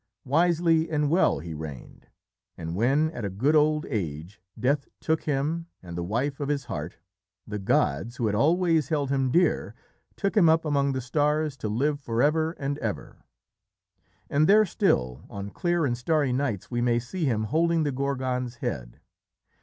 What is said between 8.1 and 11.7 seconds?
who had always held him dear, took him up among the stars to